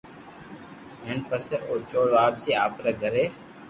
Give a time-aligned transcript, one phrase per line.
[1.05, 3.25] ھين پسي او چور واپسي آپري گھري